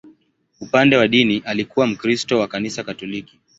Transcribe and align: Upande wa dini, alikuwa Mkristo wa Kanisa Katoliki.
Upande 0.61 0.95
wa 0.97 1.07
dini, 1.07 1.41
alikuwa 1.45 1.87
Mkristo 1.87 2.39
wa 2.39 2.47
Kanisa 2.47 2.83
Katoliki. 2.83 3.39